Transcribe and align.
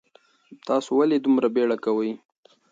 تاسو 0.67 0.89
ولې 0.99 1.17
دومره 1.25 1.47
بیړه 1.55 1.77
کوئ؟ 1.85 2.11